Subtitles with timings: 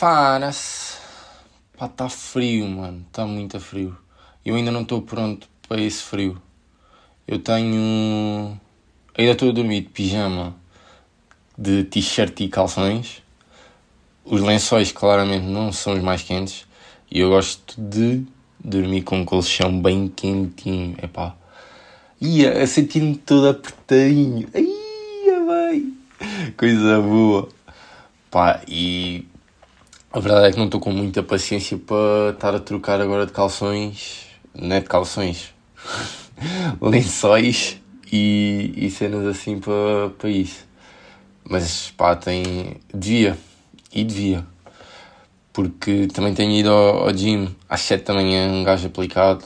[0.00, 0.96] Fara-se.
[1.76, 3.04] Pá, está frio, mano.
[3.06, 3.94] Está muito frio.
[4.42, 6.40] Eu ainda não estou pronto para esse frio.
[7.28, 8.58] Eu tenho.
[9.14, 10.56] Ainda estou a dormir de pijama,
[11.58, 13.22] de t-shirt e calções.
[14.24, 16.64] Os lençóis, claramente, não são os mais quentes.
[17.10, 18.24] E eu gosto de
[18.58, 20.96] dormir com um colchão bem quentinho.
[21.02, 21.36] Epá.
[22.18, 24.48] Ia a sentir-me todo apertadinho.
[24.54, 25.84] Ia, vai.
[26.56, 27.50] Coisa boa.
[28.30, 29.26] Pá, e
[30.12, 33.32] a verdade é que não estou com muita paciência para estar a trocar agora de
[33.32, 34.26] calções.
[34.52, 35.54] Não é de calções.
[36.82, 37.80] lençóis
[38.12, 40.66] e, e cenas assim para, para isso.
[41.48, 42.76] Mas pá, tem.
[42.92, 43.38] Devia.
[43.92, 44.44] E devia.
[45.52, 49.44] Porque também tenho ido ao, ao gym às 7 da manhã, um gajo aplicado.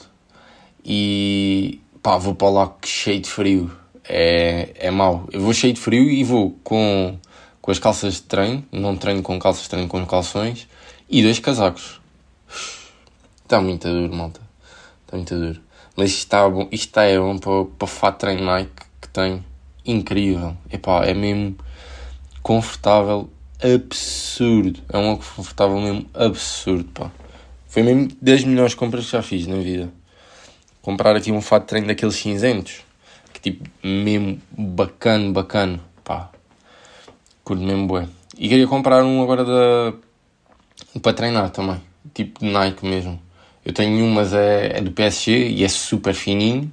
[0.83, 3.71] E pá, vou para lá cheio de frio.
[4.03, 5.27] É, é mau.
[5.31, 7.19] Eu vou cheio de frio e vou com,
[7.65, 8.63] com as calças de treino.
[8.71, 10.67] Não treino com calças, treino com calções.
[11.09, 11.99] E dois casacos.
[13.41, 14.39] Está muito duro, malta.
[15.03, 15.59] Está muito duro.
[15.95, 18.69] Mas isto está bom, isto está é bom para, para o fato treino Nike
[19.01, 19.43] que tem.
[19.83, 20.55] Incrível.
[20.71, 21.57] Epá, é mesmo
[22.43, 24.79] confortável, absurdo.
[24.87, 27.11] É um confortável mesmo absurdo, pá.
[27.67, 29.91] Foi mesmo das melhores compras que já fiz na vida.
[30.83, 32.81] Comprar aqui um fato de treino daqueles cinzentos.
[33.33, 35.94] Que tipo, mesmo bacana, bacana.
[37.45, 38.07] Curto mesmo bué.
[38.37, 39.93] E queria comprar um agora da...
[40.99, 41.79] para treinar também.
[42.13, 43.21] Tipo de Nike mesmo.
[43.63, 46.71] Eu tenho um, mas é, é do PSG e é super fininho.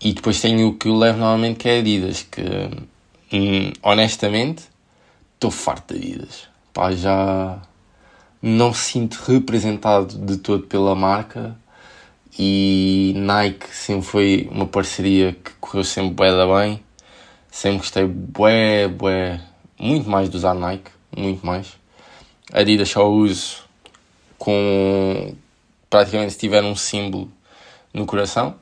[0.00, 2.42] E depois tenho o que eu levo normalmente que é Adidas, que
[3.32, 4.64] hum, honestamente
[5.34, 6.48] estou farto de Adidas.
[6.72, 7.60] Pá, já
[8.40, 11.56] não sinto representado de todo pela marca
[12.38, 16.82] e Nike sempre foi uma parceria que correu sempre bué da bem.
[17.50, 19.40] Sempre gostei bué, bué,
[19.78, 21.76] muito mais de usar Nike, muito mais.
[22.52, 23.58] Adidas só uso
[24.38, 25.34] com,
[25.90, 27.30] praticamente se tiver um símbolo
[27.92, 28.54] no coração,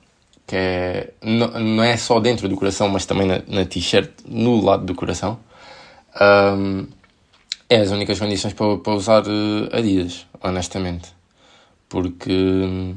[0.47, 4.61] que é, não, não é só dentro do coração, mas também na, na t-shirt, no
[4.65, 5.39] lado do coração,
[6.21, 6.87] um,
[7.69, 11.15] é as únicas condições para, para usar uh, Adidas, honestamente.
[11.89, 12.95] Porque,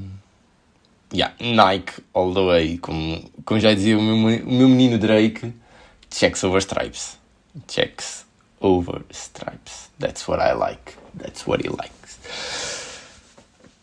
[1.13, 5.53] yeah, Nike all the way, como, como já dizia o meu, o meu menino Drake,
[6.12, 7.18] checks over stripes.
[7.68, 8.25] Checks
[8.62, 9.90] over stripes.
[10.00, 10.96] That's what I like.
[11.16, 12.20] That's what he likes.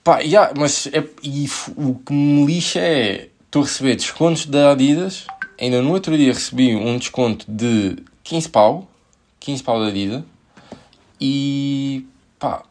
[0.05, 3.29] Pá, yeah, mas é, e o que me lixa é.
[3.47, 5.27] Estou a receber descontos da Adidas.
[5.59, 8.89] Ainda no outro dia recebi um desconto de 15 pau.
[9.41, 10.23] 15 pau da Adidas.
[11.21, 12.07] E.
[12.39, 12.63] pá,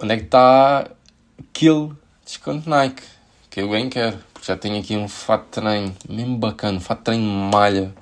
[0.00, 0.90] onde é que está
[1.38, 1.90] aquele
[2.24, 3.02] desconto Nike?
[3.50, 4.18] Que eu bem quero.
[4.32, 5.94] Porque já tenho aqui um fato de treino.
[6.08, 6.80] Mesmo bacana.
[6.80, 7.92] Fato de treino malha.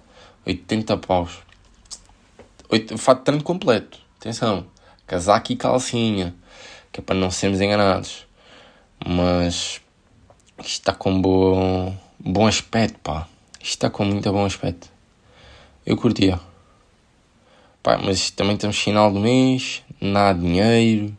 [0.47, 1.48] 80 paus.
[2.97, 3.99] Fato de treino completo.
[4.19, 4.67] Atenção.
[5.07, 6.35] Casaco e calcinha.
[6.93, 8.27] Que é para não sermos enganados.
[9.07, 9.81] Mas
[10.59, 13.29] isto está com bom, bom aspecto, pá.
[13.61, 14.89] Isto está com muito bom aspecto.
[15.87, 16.41] Eu curtia.
[17.83, 21.17] Pá, mas também estamos final do mês, não há dinheiro.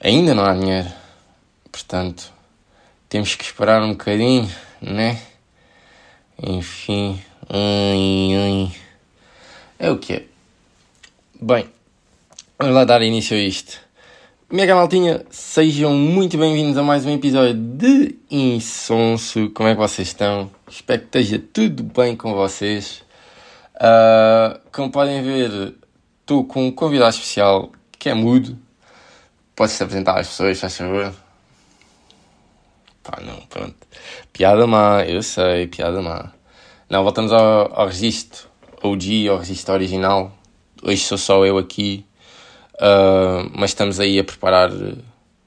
[0.00, 0.88] Ainda não há dinheiro.
[1.72, 2.32] Portanto,
[3.08, 4.48] temos que esperar um bocadinho,
[4.80, 5.20] né?
[6.40, 8.87] Enfim, ai, ai.
[9.78, 10.24] É o que é.
[11.40, 11.68] Bem,
[12.58, 13.78] vamos lá dar início a isto.
[14.50, 19.50] Mega Maltinha, sejam muito bem-vindos a mais um episódio de Insonso.
[19.50, 20.50] Como é que vocês estão?
[20.68, 23.04] Espero que esteja tudo bem com vocês.
[23.76, 25.74] Uh, como podem ver,
[26.20, 28.58] estou com um convidado especial que é mudo.
[29.54, 31.14] Pode-se apresentar às pessoas, faz favor.
[33.02, 33.76] Pá, não, pronto.
[34.32, 36.32] Piada má, eu sei, piada má.
[36.90, 38.47] Não, voltamos ao, ao registro
[38.82, 40.32] OG, ao registro original.
[40.82, 42.04] Hoje sou só eu aqui.
[42.74, 44.70] Uh, mas estamos aí a preparar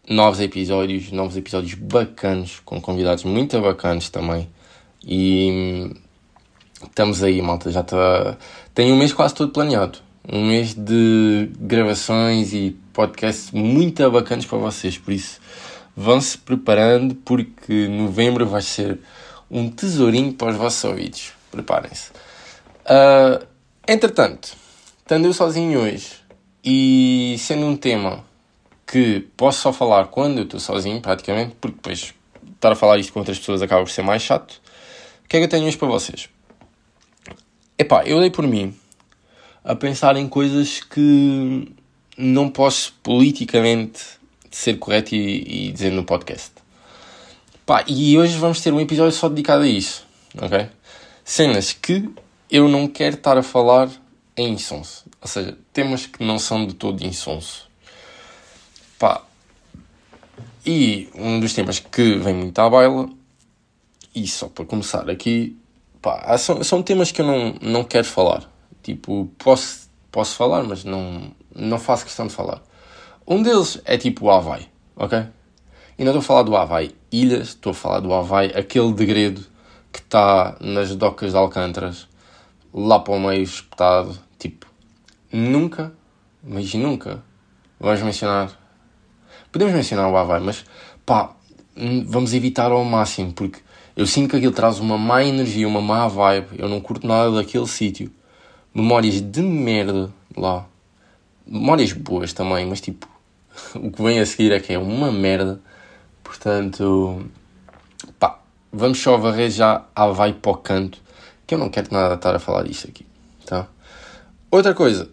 [0.10, 4.50] novos episódios, novos episódios bacanos, com convidados muito bacanos também.
[5.06, 5.92] E
[6.84, 7.72] estamos aí, malta.
[7.72, 8.38] Já está.
[8.74, 10.00] Tem um mês quase todo planeado.
[10.28, 14.98] Um mês de gravações e podcasts muito bacanas para vocês.
[14.98, 15.40] Por isso,
[15.96, 19.00] vão-se preparando, porque novembro vai ser
[19.50, 21.32] um tesourinho para os vossos ouvidos.
[21.50, 22.12] Preparem-se.
[22.86, 23.46] Uh,
[23.88, 24.56] entretanto,
[25.00, 26.14] estando eu sozinho hoje
[26.64, 28.24] e sendo um tema
[28.86, 32.14] que posso só falar quando eu estou sozinho, praticamente, porque depois
[32.54, 34.62] estar a falar isto com outras pessoas acaba por ser mais chato.
[35.24, 36.30] O que é que eu tenho hoje para vocês?
[37.78, 38.76] Epá, eu dei por mim
[39.64, 41.72] a pensar em coisas que
[42.18, 44.02] não posso politicamente
[44.52, 46.52] ser correto e, e dizer no podcast.
[47.66, 50.06] Pá, e hoje vamos ter um episódio só dedicado a isso,
[50.38, 50.68] ok?
[51.24, 52.10] Cenas que
[52.52, 53.90] eu não quero estar a falar
[54.36, 55.06] em insonso.
[55.22, 57.70] Ou seja, temas que não são de todo insonso.
[59.00, 59.22] Pá.
[60.66, 63.10] E um dos temas que vem muito à baila,
[64.14, 65.58] e só para começar aqui,
[66.02, 68.48] pá, são, são temas que eu não, não quero falar.
[68.84, 72.62] Tipo, posso, posso falar, mas não, não faço questão de falar.
[73.26, 75.24] Um deles é tipo o Havaí, ok?
[75.98, 79.46] E não estou a falar do Havaí Ilhas, estou a falar do Havaí, aquele degredo
[79.92, 82.08] que está nas docas de Alcântaras,
[82.74, 84.18] lá para o meio espetado.
[84.38, 84.68] Tipo,
[85.32, 85.94] nunca,
[86.44, 87.24] mas nunca,
[87.80, 88.52] vamos mencionar.
[89.52, 90.66] Podemos mencionar o Havaí, mas
[91.06, 91.36] pá,
[92.06, 93.60] vamos evitar ao máximo, porque
[93.96, 96.48] eu sinto que aquilo traz uma má energia, uma má vibe.
[96.58, 98.12] Eu não curto nada daquele sítio.
[98.74, 100.66] Memórias de merda lá.
[101.46, 103.08] Memórias boas também, mas tipo,
[103.76, 105.60] o que vem a seguir é que é uma merda.
[106.24, 107.26] Portanto,
[108.18, 108.40] pá,
[108.72, 111.02] vamos só varrer já a vai para o canto,
[111.52, 113.06] que eu não quero nada estar a falar disto aqui,
[113.46, 113.68] tá?
[114.50, 115.10] Outra coisa,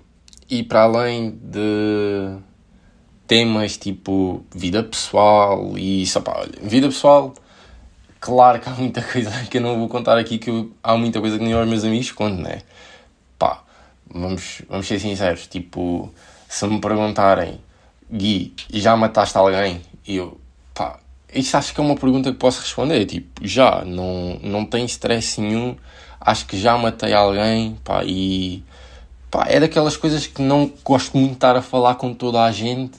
[0.49, 2.37] e para além de
[3.27, 7.35] temas tipo vida pessoal e só pá, olha, vida pessoal,
[8.21, 11.21] claro que há muita coisa que eu não vou contar aqui, que eu, há muita
[11.21, 12.63] coisa que nem aos meus amigos conto, né?
[13.37, 13.65] Pá,
[14.09, 16.09] vamos, vamos ser sinceros, tipo,
[16.49, 17.61] se me perguntarem
[18.09, 19.83] Gui, já mataste alguém?
[20.07, 20.41] Eu,
[20.73, 21.01] pá,
[21.39, 23.05] isto acho que é uma pergunta que posso responder.
[23.07, 25.77] Tipo, já, não, não tem stress nenhum.
[26.21, 28.63] Acho que já matei alguém, pá, e
[29.31, 32.51] pá, é daquelas coisas que não gosto muito de estar a falar com toda a
[32.51, 32.99] gente,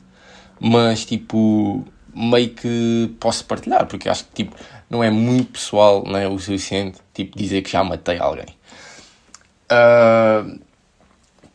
[0.59, 4.56] mas tipo, meio que posso partilhar, porque acho que tipo,
[4.89, 8.47] não é muito pessoal, não é o suficiente, tipo, dizer que já matei alguém.
[9.71, 10.59] Uh,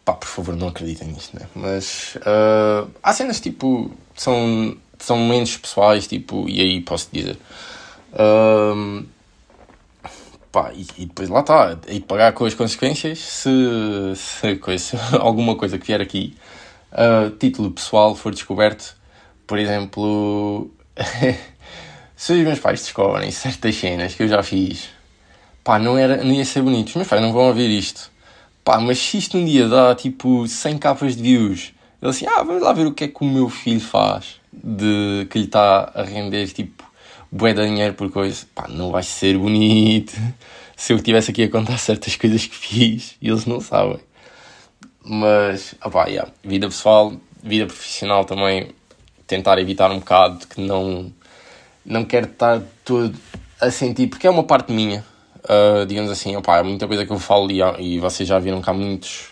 [0.04, 1.46] pá, por favor, não acreditem nisto, né?
[1.54, 7.36] Mas uh, há cenas tipo, são, são menos pessoais, tipo, e aí posso dizer.
[8.12, 9.04] Uh,
[10.52, 13.50] pá, e, e, depois lá está, e pagar com as consequências se,
[14.14, 16.36] se, alguma coisa que vier aqui,
[16.92, 18.96] uh, título pessoal, for descoberto,
[19.46, 20.70] por exemplo,
[22.16, 24.90] se os meus pais descobrem certas cenas que eu já fiz,
[25.62, 26.88] pá, não, era, não ia ser bonito.
[26.88, 28.10] Os meus pais não vão ouvir isto.
[28.62, 32.42] Pá, mas se isto um dia dá tipo 100 capas de views, ele assim, ah,
[32.42, 35.90] vamos lá ver o que é que o meu filho faz de que lhe está
[35.94, 36.84] a render tipo
[37.30, 40.12] bué de dinheiro por coisa, pá, não vai ser bonito
[40.76, 43.98] se eu estivesse aqui a contar certas coisas que fiz e eles não sabem.
[45.04, 47.12] Mas, opá, yeah, vida pessoal,
[47.42, 48.70] vida profissional também,
[49.26, 51.12] tentar evitar um bocado que não,
[51.84, 53.14] não quero estar todo
[53.60, 55.04] a sentir, porque é uma parte minha,
[55.44, 58.62] Uh, digamos assim, opa, há muita coisa que eu falo e, e vocês já viram
[58.62, 59.26] que há muitos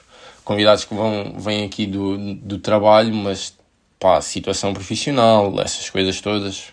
[0.45, 3.57] convidados que vão, vêm aqui do, do trabalho, mas
[4.03, 6.73] pá, situação profissional, essas coisas todas,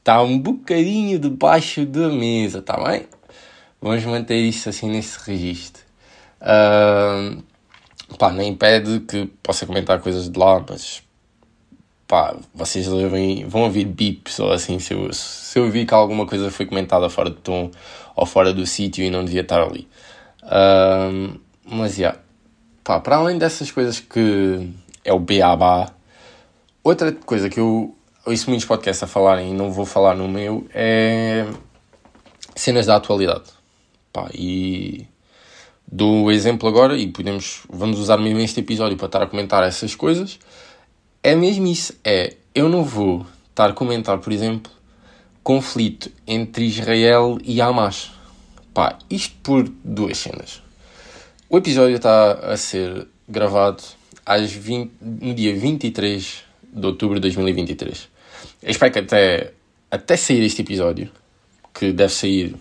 [0.00, 3.06] está um bocadinho debaixo da mesa, está bem?
[3.80, 5.84] Vamos manter isso assim nesse registro.
[6.40, 7.40] Uh,
[8.18, 11.04] pá, nem impede que possa comentar coisas de lá, mas
[12.08, 16.26] pá, vocês devem, vão ouvir bips ou assim, se eu, se eu vi que alguma
[16.26, 17.70] coisa foi comentada fora de tom
[18.16, 19.86] ou fora do sítio e não devia estar ali.
[20.42, 22.18] Um, mas, já, yeah.
[22.82, 24.68] pá, para além dessas coisas que
[25.04, 25.93] é o beabá,
[26.84, 27.96] outra coisa que eu
[28.26, 31.46] ouço muitos podcasts a falarem e não vou falar no meu é
[32.54, 33.44] cenas da atualidade.
[34.12, 35.06] Pá, e
[35.90, 39.64] dou o exemplo agora e podemos, vamos usar mesmo este episódio para estar a comentar
[39.64, 40.38] essas coisas.
[41.22, 44.70] É mesmo isso, é, eu não vou estar a comentar, por exemplo,
[45.42, 48.12] conflito entre Israel e Hamas.
[48.72, 50.62] Pá, isto por duas cenas.
[51.48, 53.82] O episódio está a ser gravado
[54.24, 58.08] às 20, no dia 23 de outubro de 2023.
[58.62, 59.52] Eu espero que até,
[59.90, 61.10] até sair este episódio,
[61.72, 62.54] que deve sair,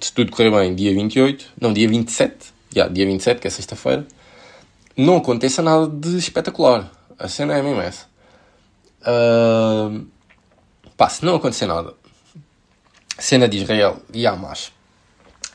[0.00, 4.06] se tudo correr bem, dia 28, não, dia 27, yeah, dia 27, que é sexta-feira,
[4.96, 6.90] não aconteça nada de espetacular.
[7.18, 8.06] A cena é mesmo essa.
[9.02, 10.06] Uh,
[10.96, 11.94] pá, se não acontecer nada,
[13.20, 14.72] Cena de Israel e Hamas.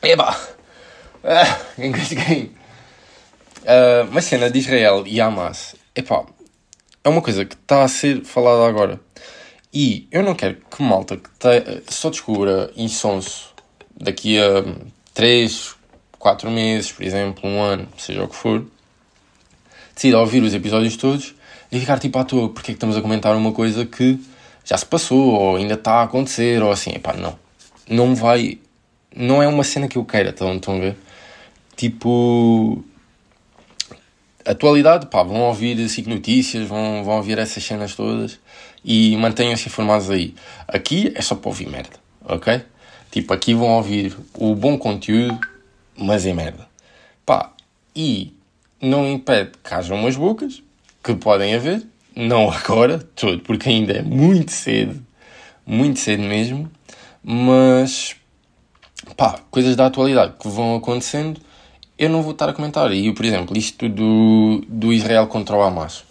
[0.00, 0.36] Eba!
[1.24, 1.58] Ah.
[3.66, 5.74] Uh, mas cena de Israel e Hamas.
[5.92, 6.24] Epá,
[7.06, 9.00] é uma coisa que está a ser falada agora.
[9.72, 13.54] E eu não quero que malta que te, só descubra insonso
[13.96, 14.64] daqui a
[15.14, 15.76] 3,
[16.18, 18.66] 4 meses, por exemplo, um ano, seja o que for,
[19.94, 21.34] decida ouvir os episódios todos
[21.70, 24.18] e ficar tipo à toa, porque é que estamos a comentar uma coisa que
[24.64, 27.38] já se passou, ou ainda está a acontecer, ou assim, epá, não
[27.88, 28.58] não vai.
[29.14, 30.96] Não é uma cena que eu queira, estão, estão a ver?
[31.76, 32.84] Tipo.
[34.46, 38.38] Atualidade, pá, vão ouvir SIC Notícias, vão, vão ouvir essas cenas todas
[38.84, 40.36] e mantenham-se informados aí.
[40.68, 42.62] Aqui é só para ouvir merda, ok?
[43.10, 45.40] Tipo, aqui vão ouvir o bom conteúdo,
[45.96, 46.68] mas é merda.
[47.24, 47.52] Pá,
[47.94, 48.32] e
[48.80, 50.62] não impede que haja umas bocas,
[51.02, 51.84] que podem haver,
[52.14, 55.04] não agora, todo, porque ainda é muito cedo,
[55.66, 56.70] muito cedo mesmo,
[57.20, 58.14] mas
[59.16, 61.40] pá, coisas da atualidade que vão acontecendo,
[61.98, 62.92] eu não vou estar a comentar.
[62.92, 66.04] E, por exemplo, isto do, do Israel contra o Hamas.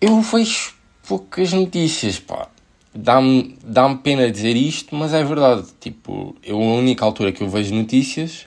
[0.00, 0.74] Eu vejo
[1.06, 2.48] poucas notícias, pá.
[2.94, 5.66] Dá-me dá pena dizer isto, mas é verdade.
[5.80, 8.46] Tipo, eu, a única altura que eu vejo notícias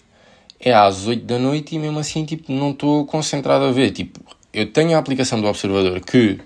[0.59, 3.91] é às 8 da noite e mesmo assim, tipo, não estou concentrado a ver.
[3.91, 4.19] Tipo,
[4.53, 6.39] eu tenho a aplicação do Observador que,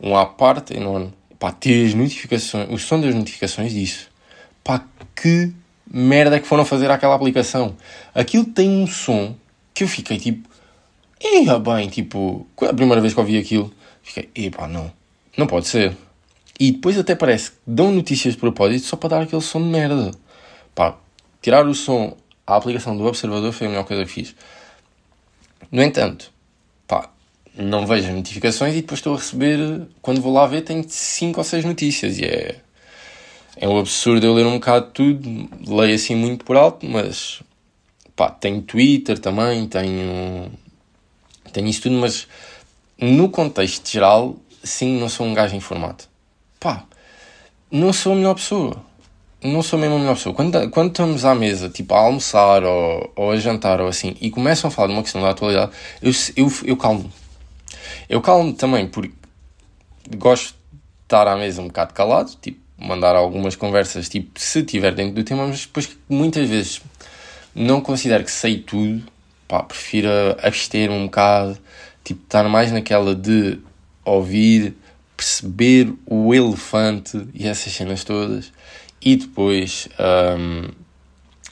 [0.00, 4.08] um à parte enorme, pá, ter as notificações, o som das notificações disso.
[4.64, 4.84] Pá,
[5.14, 5.52] que
[5.92, 7.76] merda que foram fazer àquela aplicação.
[8.14, 9.36] Aquilo tem um som
[9.74, 10.48] que eu fiquei tipo,
[11.20, 13.72] ia bem, tipo, a primeira vez que ouvi aquilo,
[14.02, 14.90] fiquei, epá, não,
[15.36, 15.94] não pode ser.
[16.58, 19.68] E depois até parece que dão notícias de propósito só para dar aquele som de
[19.68, 20.12] merda.
[20.74, 20.96] Pá,
[21.42, 24.34] tirar o som à aplicação do observador foi a melhor coisa que fiz.
[25.70, 26.32] No entanto,
[26.86, 27.10] pá,
[27.54, 31.38] não vejo as notificações e depois estou a receber, quando vou lá ver, tenho 5
[31.38, 32.60] ou 6 notícias e é
[33.56, 37.42] é um absurdo eu ler um bocado tudo, leio assim muito por alto, mas
[38.16, 40.50] pá, tenho Twitter também, tenho,
[41.52, 42.26] tenho isso tudo, mas
[42.98, 46.04] no contexto geral, sim, não sou um gajo informado.
[46.58, 46.84] Pá,
[47.70, 48.76] não sou a melhor pessoa.
[49.42, 50.34] Não sou mesmo a melhor pessoa.
[50.34, 54.30] Quando, quando estamos à mesa, tipo, a almoçar ou, ou a jantar ou assim, e
[54.30, 57.12] começam a falar de uma questão da atualidade, eu, eu, eu calmo.
[58.08, 59.12] Eu calmo também porque
[60.16, 64.94] gosto de estar à mesa um bocado calado, tipo, mandar algumas conversas, tipo, se estiver
[64.94, 66.80] dentro do tema, mas depois muitas vezes
[67.54, 69.02] não considero que sei tudo,
[69.46, 70.08] pá, prefiro
[70.42, 71.58] abster-me um bocado,
[72.02, 73.58] tipo, estar mais naquela de
[74.04, 74.74] ouvir,
[75.16, 78.52] perceber o elefante e essas cenas todas,
[79.00, 79.88] e depois,
[80.38, 80.68] um,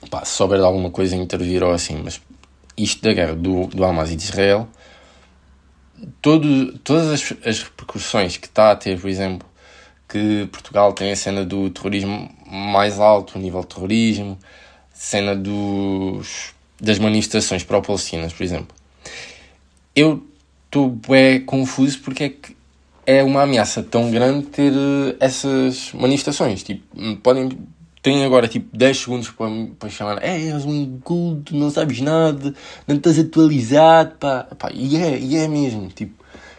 [0.09, 2.21] pá, se souber de alguma coisa, intervir ou assim, mas
[2.77, 4.69] isto da guerra do, do Hamas e de Israel,
[6.23, 9.50] todo, todas as, as repercussões que está a ter, por exemplo,
[10.11, 14.37] que Portugal tem a cena do terrorismo mais alto, o nível de terrorismo,
[14.93, 18.77] cena dos, das manifestações pró-palestinas, por exemplo.
[19.95, 20.27] Eu
[20.67, 22.57] estou bem confuso porque é que
[23.07, 26.63] é uma ameaça tão grande ter eh, essas manifestações.
[26.63, 26.85] Tipo,
[27.23, 27.49] podem
[28.03, 29.49] têm agora tipo 10 segundos para,
[29.79, 32.55] para chamar é, és um inculto, não sabes nada,
[32.87, 34.45] não estás atualizado, pá.
[34.59, 36.15] pá e, é, e é mesmo, tipo,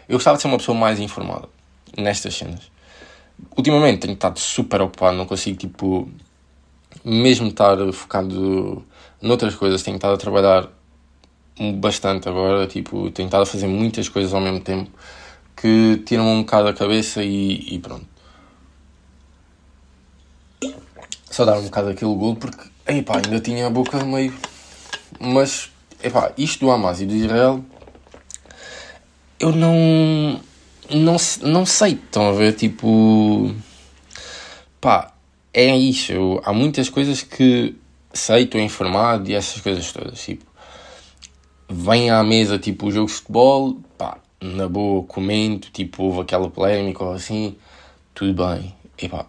[0.08, 1.48] eu gostava de ser uma pessoa mais informada
[1.96, 2.71] nestas cenas
[3.56, 6.08] ultimamente tenho estado super ocupado, não consigo, tipo,
[7.04, 8.84] mesmo estar focado
[9.20, 10.68] noutras coisas, tenho estado a trabalhar
[11.74, 14.90] bastante agora, tipo, tenho estado a fazer muitas coisas ao mesmo tempo
[15.56, 18.06] que tiram um bocado a cabeça e, e pronto.
[21.30, 24.34] Só dar um bocado aquele golo porque, epá, ainda tinha a boca meio.
[25.20, 25.70] Mas,
[26.02, 27.64] epá, isto do Hamas e do Israel,
[29.38, 30.40] eu não
[30.94, 32.54] não, não sei, estão a ver?
[32.54, 33.54] Tipo,
[34.80, 35.12] pá,
[35.52, 36.12] é isso.
[36.12, 37.74] Eu, há muitas coisas que
[38.12, 40.22] sei, estou informado e essas coisas todas.
[40.22, 40.44] Tipo,
[41.68, 46.48] vem à mesa, tipo, o jogo de futebol, pá, na boa, comento, tipo, houve aquela
[46.50, 47.56] polémica ou assim,
[48.14, 49.26] tudo bem, e pá.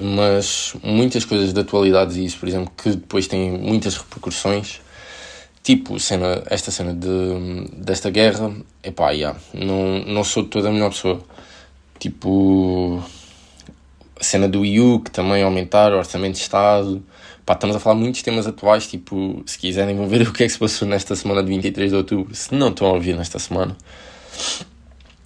[0.00, 4.80] Mas muitas coisas de atualidades e isso, por exemplo, que depois têm muitas repercussões,
[5.64, 10.90] tipo cena, esta cena de, desta guerra, epá, yeah, não, não sou toda a melhor
[10.90, 11.20] pessoa.
[11.98, 13.02] Tipo,
[14.20, 17.02] a cena do EU, que também aumentar o orçamento de Estado.
[17.46, 20.46] Pá, estamos a falar muitos temas atuais, tipo, se quiserem vão ver o que é
[20.46, 23.38] que se passou nesta semana de 23 de outubro, se não estão a ouvir nesta
[23.38, 23.74] semana.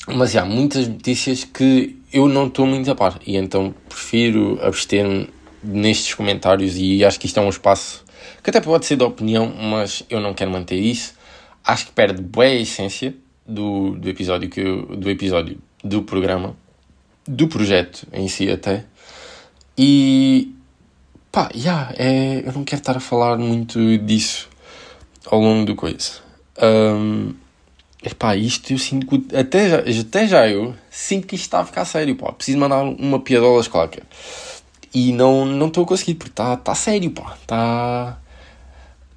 [0.07, 5.29] Mas há muitas notícias que eu não estou muito a par, e então prefiro abster-me
[5.63, 8.05] nestes comentários e acho que isto é um espaço
[8.43, 11.15] que até pode ser de opinião, mas eu não quero manter isso.
[11.65, 13.15] Acho que perde boa essência
[13.47, 16.57] do, do episódio que eu, do episódio do programa,
[17.27, 18.85] do projeto em si até.
[19.77, 20.55] E
[21.31, 24.49] pá, yeah, é, eu não quero estar a falar muito disso
[25.27, 26.21] ao longo do coisa.
[26.61, 27.35] Um,
[28.03, 31.65] epá, isto eu sinto que até já, até já eu sinto que isto está a
[31.65, 32.33] ficar sério, pá.
[32.33, 34.03] Preciso mandar uma piadola qualquer.
[34.95, 37.35] E não estou a conseguir, porque está tá sério, pá.
[37.41, 38.19] Está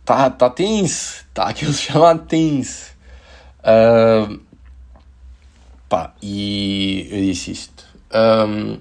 [0.03, 2.91] tá, tá tenso, tá aquilo chamado tenso.
[3.59, 4.39] Uh,
[5.87, 7.85] pá, e eu disse isto.
[8.13, 8.79] Um,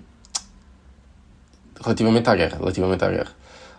[1.82, 3.36] relativamente à guerra, relativamente à guerra.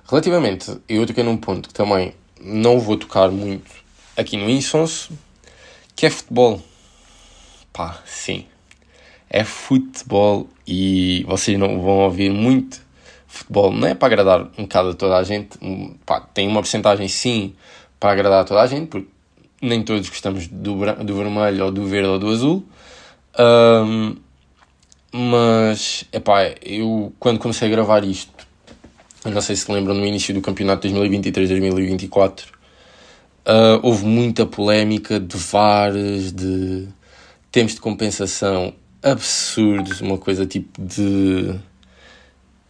[0.10, 3.72] Relativamente, eu toquei num ponto que também não vou tocar muito
[4.18, 5.18] aqui no Insonso,
[5.96, 6.62] que é futebol.
[7.72, 8.46] Pá, sim.
[9.30, 12.82] É futebol e vocês não vão ouvir muito
[13.32, 15.58] futebol não é para agradar um bocado a toda a gente,
[16.06, 17.54] pá, tem uma porcentagem sim
[18.00, 19.08] para agradar a toda a gente, porque
[19.62, 22.66] nem todos gostamos do, do vermelho ou do verde ou do azul,
[23.40, 24.18] Um,
[25.14, 28.32] mas, epá, eu quando comecei a gravar isto,
[29.26, 36.32] não sei se lembram, no início do campeonato 2023-2024, uh, houve muita polémica de VARs,
[36.32, 36.88] de
[37.52, 38.74] tempos de compensação
[39.04, 41.56] absurdos, uma coisa tipo de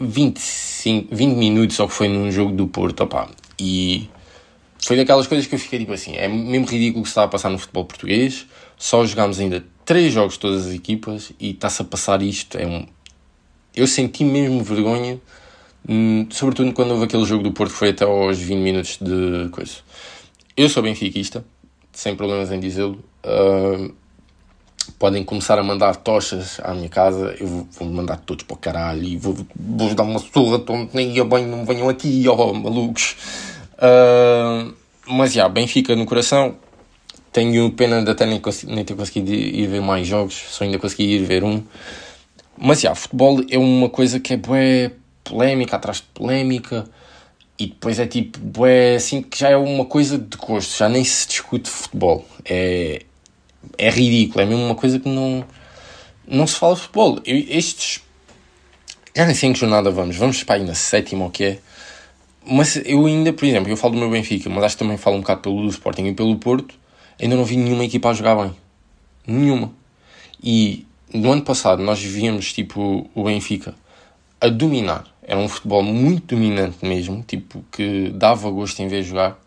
[0.02, 3.30] 25, 20 minutos só que foi num jogo do Porto, opá,
[3.60, 4.10] e
[4.84, 7.24] foi daquelas coisas que eu fiquei tipo assim, é mesmo ridículo o que se está
[7.24, 11.82] a passar no futebol português, só jogámos ainda três jogos todas as equipas e está-se
[11.82, 12.86] a passar isto, é um...
[13.76, 15.20] Eu senti mesmo vergonha,
[15.88, 19.50] hum, sobretudo quando houve aquele jogo do Porto que foi até aos 20 minutos de
[19.50, 19.78] coisa.
[20.58, 21.46] Eu sou benfiquista,
[21.94, 23.94] sem problemas em dizê-lo, uh,
[24.84, 29.04] podem começar a mandar tochas à minha casa, eu vou, mandar todos para o caralho
[29.04, 32.54] e vou, vou dar uma surra, então nem ia bem, não venham aqui, ó oh,
[32.54, 33.16] malucos.
[33.78, 34.74] Uh,
[35.08, 36.56] mas já, Benfica no coração.
[37.32, 41.16] Tenho pena de até nem, nem ter conseguido ir ver mais jogos, só ainda consegui
[41.16, 41.64] ir ver um.
[42.58, 44.92] Mas já, futebol é uma coisa que é bué
[45.24, 46.86] polémica atrás de polémica
[47.58, 51.04] e depois é tipo, bué assim que já é uma coisa de gosto, já nem
[51.04, 52.26] se discute futebol.
[52.44, 53.04] É,
[53.78, 55.46] é ridículo, é mesmo uma coisa que não,
[56.28, 57.20] não se fala de futebol.
[57.26, 58.02] Eu, estes.
[59.16, 61.60] Já nem sei em que jornada vamos, vamos para aí na sétima ou que é.
[62.46, 65.18] Mas eu ainda, por exemplo, eu falo do meu Benfica, mas acho que também falo
[65.18, 66.74] um bocado pelo do Sporting e pelo Porto,
[67.22, 68.56] ainda não vi nenhuma equipa a jogar bem.
[69.28, 69.72] Nenhuma.
[70.42, 73.76] E no ano passado nós víamos tipo o Benfica
[74.40, 75.06] a dominar.
[75.22, 79.40] Era um futebol muito dominante mesmo, tipo que dava gosto em ver jogar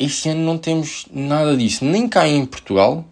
[0.00, 3.04] este ano não temos nada disso, nem cá em Portugal,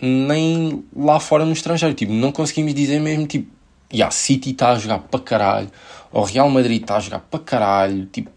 [0.00, 1.94] nem lá fora no estrangeiro.
[1.94, 3.50] Tipo, não conseguimos dizer mesmo, tipo,
[3.90, 5.70] yeah, City está a jogar para caralho,
[6.12, 8.04] ou Real Madrid está a jogar para caralho.
[8.06, 8.30] Tipo,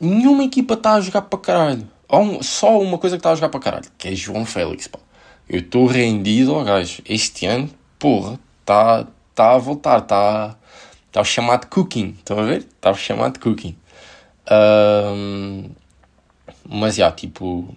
[0.00, 1.88] nenhuma equipa está a jogar para caralho.
[2.08, 4.98] Ou só uma coisa que está a jogar para caralho, que é João Félix, pá.
[5.48, 7.00] Eu estou rendido ao gajo.
[7.08, 10.56] Este ano, porra, está tá a voltar, está
[11.12, 12.16] tá o chamado cooking.
[12.18, 12.58] Estão a ver?
[12.58, 13.76] Está o chamado cooking.
[14.50, 15.70] Um,
[16.68, 17.74] mas, já, tipo...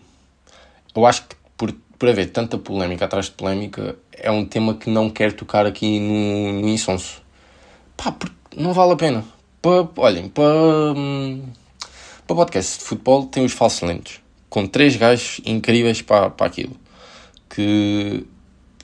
[0.96, 4.90] Eu acho que por, por haver tanta polémica atrás de polémica, é um tema que
[4.90, 7.22] não quero tocar aqui no, no Insonso.
[7.96, 9.24] Pá, porque não vale a pena.
[9.62, 10.54] Pa, olhem, para...
[12.28, 14.22] Para podcast de futebol tem os falsos lentos.
[14.50, 16.76] Com três gajos incríveis para, para aquilo.
[17.50, 18.26] Que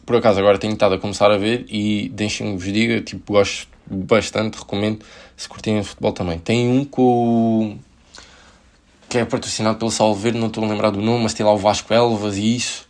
[0.07, 3.67] por acaso agora tenho estado a começar a ver e deixem-me vos diga, tipo, gosto
[3.85, 5.03] bastante, recomendo
[5.35, 6.39] se curtirem futebol também.
[6.39, 7.77] Tem um com
[9.09, 11.53] que é patrocinado pelo Salvo Verde, não estou a lembrar do nome, mas tem lá
[11.53, 12.87] o Vasco Elvas e isso.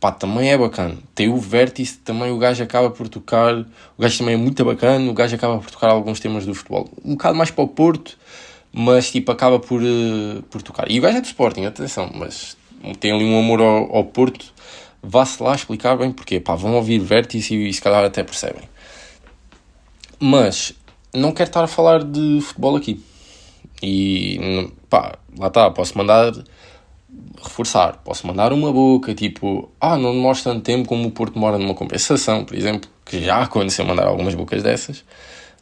[0.00, 0.96] Pá, também é bacana.
[1.14, 3.54] Tem o Vértice, também o gajo acaba por tocar.
[3.54, 6.88] O gajo também é muito bacana, o gajo acaba por tocar alguns temas do futebol.
[7.04, 8.16] Um bocado mais para o Porto,
[8.72, 10.90] mas tipo, acaba por, uh, por tocar.
[10.90, 12.56] E o gajo é do Sporting, atenção, mas
[12.98, 14.54] tem ali um amor ao, ao Porto.
[15.02, 18.62] Vá-se lá explicar bem porque, pá, vão ouvir Vértice e se calhar até percebem.
[20.18, 20.72] Mas
[21.12, 23.02] não quero estar a falar de futebol aqui.
[23.82, 26.32] E pá, lá está, posso mandar
[27.42, 31.58] reforçar, posso mandar uma boca, tipo, ah, não demora tanto tempo como o Porto demora
[31.58, 35.04] numa compensação, por exemplo, que já aconteceu mandar algumas bocas dessas,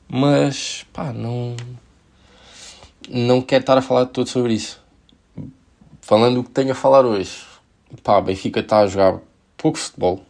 [0.08, 1.54] mas pá, não
[3.10, 4.82] não quero estar a falar de tudo sobre isso.
[6.02, 7.38] Falando o que tenho a falar hoje,
[8.02, 9.20] pá, Benfica está a jogar
[9.56, 10.22] pouco futebol,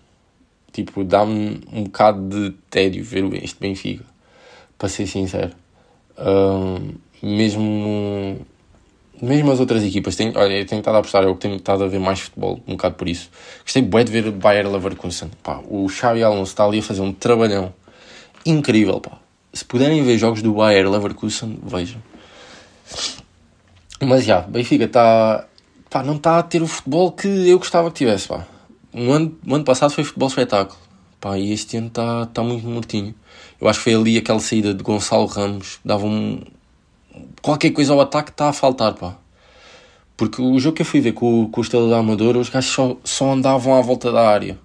[0.73, 4.05] tipo, dá-me um bocado de tédio ver este Benfica,
[4.77, 5.53] para ser sincero.
[6.19, 8.45] Um, mesmo
[9.21, 11.89] mesmo as outras equipas, tenho, olha, eu tenho estado a apostar, eu tenho estado a
[11.89, 13.31] ver mais futebol, um bocado por isso.
[13.63, 15.31] Gostei bem de ver o Bayer Leverkusen.
[15.43, 17.73] Pá, o Xavi Alonso está ali a fazer um trabalhão
[18.45, 19.01] incrível.
[19.01, 19.19] Pá.
[19.53, 22.03] Se puderem ver jogos do Bayer Leverkusen, vejam.
[24.01, 25.47] Mas já, Benfica está.
[25.91, 28.29] Pá, não está a ter o futebol que eu gostava que tivesse.
[28.29, 28.47] Pá.
[28.93, 30.79] No, ano, no ano passado foi futebol espetáculo.
[31.21, 33.15] Pá, e este ano está tá muito mortinho.
[33.61, 36.41] Eu acho que foi ali aquela saída de Gonçalo Ramos, dava um,
[37.43, 39.17] qualquer coisa ao ataque está a faltar, pá.
[40.17, 42.71] Porque o jogo que eu fui ver com, com o Estrela da Amadora, os gajos
[42.71, 44.59] só, só andavam à volta da área.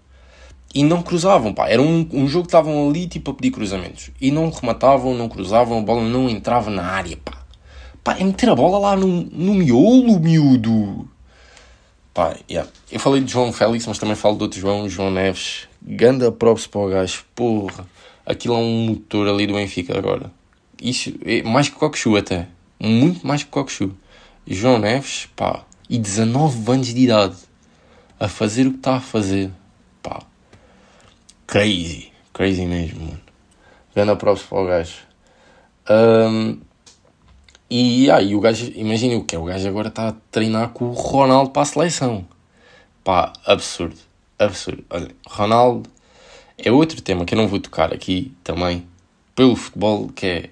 [0.74, 1.70] E não cruzavam, pá.
[1.70, 4.10] Era um, um jogo que estavam ali, tipo, a pedir cruzamentos.
[4.20, 7.44] E não rematavam, não cruzavam, a bola não entrava na área, pá.
[8.04, 11.08] Pá, é meter a bola lá no, no miolo, miúdo.
[12.14, 12.70] Pá, yeah.
[12.92, 15.68] Eu falei de João Félix, mas também falo de outro João, João Neves.
[15.82, 17.88] Ganda props para o gajo, porra.
[18.26, 20.32] Aquilo é um motor ali do Benfica agora.
[20.82, 22.48] Isso, é mais que Cockchu até.
[22.80, 23.96] Muito mais que Cockchu.
[24.46, 27.36] João Neves, pá, e 19 anos de idade.
[28.20, 29.52] A fazer o que está a fazer.
[30.02, 30.22] Pá.
[31.48, 32.12] Crazy.
[32.34, 33.22] Crazy mesmo, mano.
[33.96, 34.96] Ganda props para o gajo.
[35.90, 36.60] Um,
[37.70, 40.70] e aí, ah, o gajo, imagina o que é, o gajo agora está a treinar
[40.70, 42.26] com o Ronaldo para a seleção.
[43.04, 44.00] Pá, absurdo.
[44.40, 44.84] Absurdo.
[44.90, 45.90] Olha, Ronaldo,
[46.58, 48.88] é outro tema que eu não vou tocar aqui também,
[49.36, 50.50] pelo futebol, que é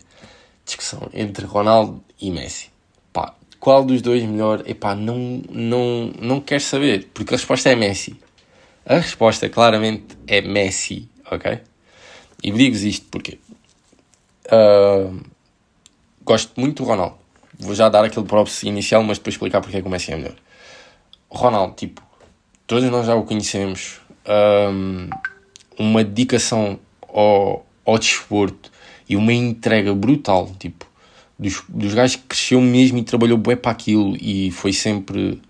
[0.65, 2.69] discussão entre Ronaldo e Messi.
[3.11, 4.63] Pá, qual dos dois melhor?
[4.67, 8.19] Epá, não, não, não quero saber, porque a resposta é Messi.
[8.85, 11.59] A resposta claramente é Messi, ok?
[12.43, 13.37] E digo-vos isto porque
[14.47, 15.19] uh,
[16.23, 17.17] gosto muito do Ronaldo.
[17.59, 20.15] Vou já dar aquele props inicial, mas depois explicar porque é que o Messi é
[20.15, 20.35] melhor.
[21.29, 22.01] Ronaldo, tipo,
[22.65, 24.01] todos nós já o conhecemos.
[24.27, 25.09] Um,
[25.77, 28.70] uma dedicação ao, ao desporto
[29.11, 30.85] e uma entrega brutal, tipo,
[31.37, 35.41] dos, dos gajos que cresceu mesmo e trabalhou bué para aquilo e foi sempre,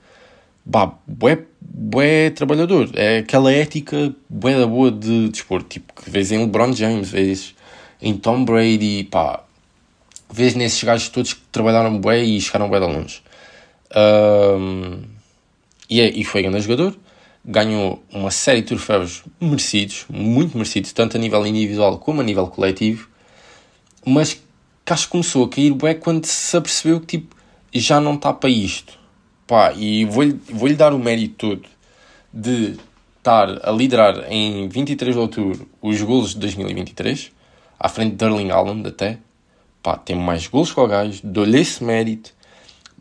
[0.65, 2.89] bah, bué, bué trabalhador.
[2.95, 7.53] É aquela ética bué da boa de desporto, tipo, que vês em LeBron James, vês
[8.01, 9.43] em Tom Brady, pá,
[10.27, 13.21] vês nesses gajos todos que trabalharam bué e chegaram bué de longe.
[13.95, 15.03] Um,
[15.87, 16.97] e, é, e foi grande jogador
[17.43, 22.45] ganhou uma série de troféus merecidos, muito merecidos, tanto a nível individual como a nível
[22.47, 23.10] coletivo,
[24.05, 24.33] mas
[24.85, 27.35] que acho que começou a cair bué quando se apercebeu que tipo,
[27.73, 28.99] já não está para isto.
[29.47, 31.69] Pá, e vou-lhe vou dar o mérito todo
[32.33, 32.77] de
[33.17, 37.31] estar a liderar em 23 de outubro os golos de 2023,
[37.79, 39.17] à frente de Erling Haaland até.
[39.83, 42.33] Pá, tem mais golos que o gajo, dou-lhe esse mérito,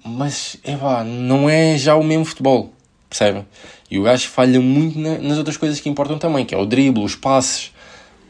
[0.05, 2.73] mas é não é já o mesmo futebol,
[3.09, 3.47] percebem?
[3.91, 6.65] E o gajo falha muito na, nas outras coisas que importam também, que é o
[6.65, 7.73] drible, os passes,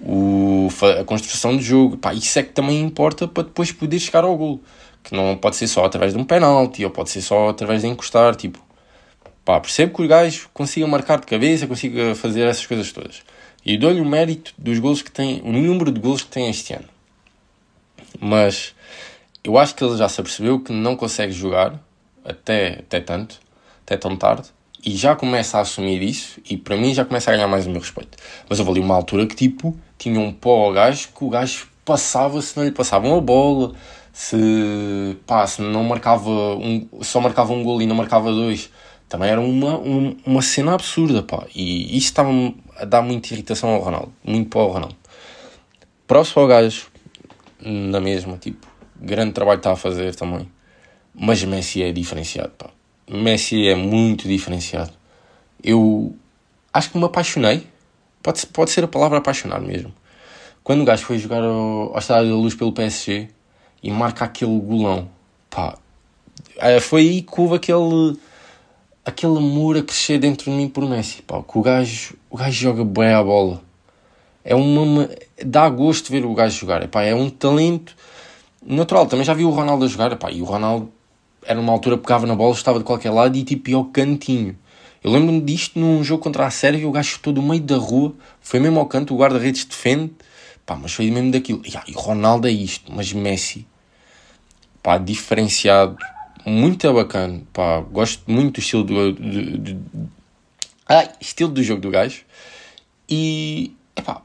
[0.03, 0.69] o,
[1.01, 1.97] a construção de jogo.
[1.97, 4.61] Pá, isso é que também importa para depois poder chegar ao gol.
[5.03, 7.89] Que não pode ser só através de um penalti, ou pode ser só através de
[7.89, 8.59] encostar, tipo...
[9.45, 13.23] Pá, percebo que o gajo consiga marcar de cabeça, consiga fazer essas coisas todas.
[13.65, 16.75] E dou-lhe o mérito dos gols que tem, o número de gols que tem este
[16.75, 16.89] ano.
[18.21, 18.75] Mas
[19.43, 21.81] eu acho que ele já se apercebeu que não consegue jogar
[22.25, 23.41] até, até tanto,
[23.83, 24.49] até tão tarde,
[24.85, 27.71] e já começa a assumir isso e para mim já começa a ganhar mais o
[27.71, 28.17] meu respeito.
[28.49, 31.69] Mas houve ali uma altura que tipo tinha um pó ao gajo que o gajo
[31.85, 33.75] passava se não lhe passavam a bola,
[34.13, 38.71] se, pá, se não marcava um, só marcava um gol e não marcava dois.
[39.09, 41.45] Também era uma, um, uma cena absurda, pá.
[41.55, 42.31] E isso estava
[42.77, 44.97] a dar muita irritação ao Ronaldo, muito pó ao Ronaldo.
[46.07, 46.87] Próximo ao gajo,
[47.61, 48.67] na mesma, tipo,
[48.99, 50.51] grande trabalho está a fazer também.
[51.15, 52.71] Mas Messi é diferenciado, pá.
[53.07, 54.93] Messi é muito diferenciado.
[55.63, 56.15] Eu
[56.73, 57.67] acho que me apaixonei.
[58.23, 59.93] Pode, pode ser a palavra apaixonar mesmo.
[60.63, 63.29] Quando o gajo foi jogar ao, ao Estádio da Luz pelo PSG
[63.83, 65.09] e marca aquele golão,
[65.49, 65.79] pá,
[66.57, 68.17] é, foi aí que houve aquele,
[69.05, 72.53] aquele amor a crescer dentro de mim por Messi, pá, que o gajo, o gajo
[72.53, 73.63] joga bem a bola.
[74.45, 75.09] É uma,
[75.45, 77.95] dá gosto ver o gajo jogar, epá, é um talento
[78.63, 79.07] natural.
[79.07, 80.91] Também já vi o Ronaldo a jogar, epá, e o Ronaldo
[81.45, 84.57] era uma altura pegava na bola, estava de qualquer lado e tipo ia ao cantinho.
[85.03, 88.15] Eu lembro-me disto num jogo contra a Sérvia, o gajo chutou do meio da rua,
[88.41, 90.13] foi mesmo ao canto, o guarda-redes defende,
[90.67, 91.63] pá, mas foi mesmo daquilo.
[91.65, 93.67] E, e Ronaldo é isto, mas Messi,
[94.83, 95.97] pá, diferenciado,
[96.45, 100.11] muito bacana, pá, gosto muito do estilo do, do, do,
[100.89, 102.25] ah, estilo do jogo do gajo
[103.09, 104.23] e, epá,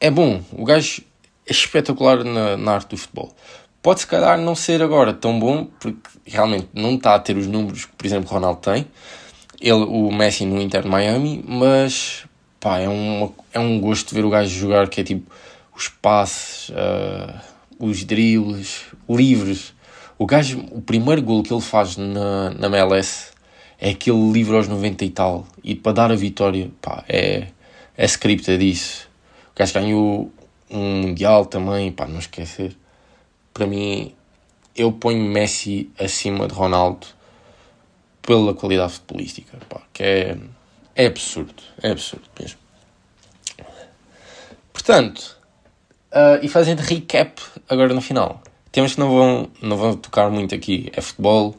[0.00, 1.02] é bom, o gajo
[1.46, 3.34] é espetacular na, na arte do futebol.
[3.82, 7.46] Pode se calhar não ser agora tão bom, porque realmente não está a ter os
[7.46, 8.86] números que, por exemplo, Ronaldo tem.
[9.60, 12.24] Ele, o Messi no Inter de Miami, mas
[12.60, 15.30] pá, é, uma, é um gosto ver o gajo jogar que é tipo
[15.74, 17.40] os passes, uh,
[17.78, 19.74] os dribles, livres.
[20.18, 23.32] O gajo, o primeiro gol que ele faz na, na MLS
[23.78, 25.46] é aquele livre aos 90 e tal.
[25.62, 27.48] E para dar a vitória, pá, é,
[27.96, 29.08] é scripta disso.
[29.54, 30.32] O gajo ganhou
[30.70, 32.76] um Mundial também, pá, não esquecer
[33.54, 34.12] para mim,
[34.74, 37.06] eu ponho Messi acima de Ronaldo
[38.26, 40.38] pela qualidade futebolística, pá, que é,
[40.94, 42.58] é absurdo, é absurdo mesmo.
[44.72, 45.36] Portanto,
[46.12, 50.54] uh, e fazendo recap agora no final, temas que não vão, não vão tocar muito
[50.54, 51.54] aqui é futebol,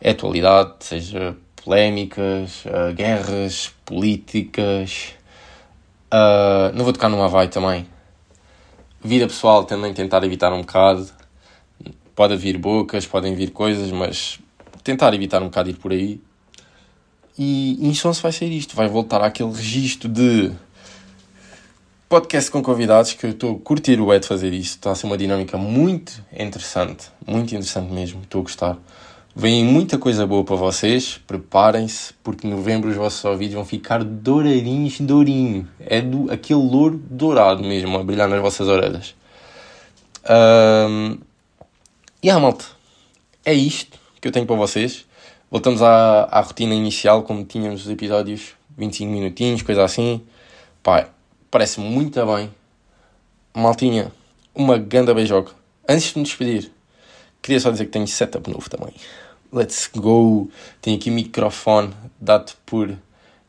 [0.00, 5.14] é atualidade, seja polémicas, uh, guerras, políticas.
[6.12, 7.86] Uh, não vou tocar no Havaí também.
[9.02, 11.06] Vida pessoal também tentar evitar um bocado.
[12.14, 14.40] Pode vir bocas, podem vir coisas, mas
[14.88, 16.18] tentar evitar um bocado ir por aí.
[17.38, 20.50] E em se vai ser isto, vai voltar àquele registro de
[22.08, 24.76] podcast com convidados que eu estou a curtir o é de fazer isto.
[24.76, 28.78] Está a ser uma dinâmica muito interessante, muito interessante mesmo, estou a gostar.
[29.36, 34.02] Vem muita coisa boa para vocês, preparem-se, porque em novembro os vossos ouvidos vão ficar
[34.02, 35.68] douradinhos, dourinho.
[35.78, 39.14] É do, aquele louro dourado mesmo, a brilhar nas vossas orelhas.
[40.28, 41.18] Um,
[42.20, 42.64] e ah, malta,
[43.44, 45.06] é isto que eu tenho para vocês.
[45.50, 50.22] Voltamos à, à rotina inicial, como tínhamos os episódios, 25 minutinhos, coisa assim.
[50.82, 51.08] Pá,
[51.50, 52.50] parece muito bem.
[53.54, 54.12] Maltinha,
[54.54, 55.52] uma ganda beijoca.
[55.88, 56.70] Antes de me despedir,
[57.40, 58.92] queria só dizer que tenho setup novo também.
[59.52, 60.50] Let's go!
[60.82, 62.94] Tenho aqui microfone dado por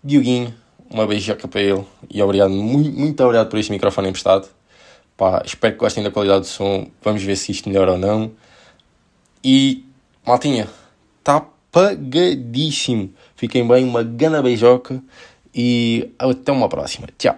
[0.04, 0.54] Dioguinho.
[0.90, 1.86] Uma beijoca para ele.
[2.10, 4.48] E obrigado, muito, muito obrigado por este microfone emprestado.
[5.18, 6.88] Pá, espero que gostem da qualidade do som.
[7.02, 8.32] Vamos ver se isto melhora ou não.
[9.44, 9.86] E,
[10.26, 10.68] maltinha,
[11.20, 13.14] está pagadíssimo.
[13.36, 15.02] Fiquem bem, uma gana beijoca
[15.54, 17.08] e até uma próxima.
[17.18, 17.38] Tchau.